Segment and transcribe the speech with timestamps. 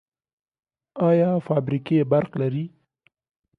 [1.09, 2.65] آیا فابریکې برق لري؟